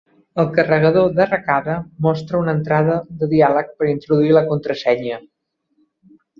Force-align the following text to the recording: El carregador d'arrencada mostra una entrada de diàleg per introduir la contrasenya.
El 0.43 0.45
carregador 0.53 1.11
d'arrencada 1.19 1.75
mostra 2.07 2.41
una 2.41 2.57
entrada 2.61 2.97
de 3.21 3.31
diàleg 3.37 3.71
per 3.79 3.93
introduir 3.93 4.35
la 4.41 4.47
contrasenya. 4.51 5.25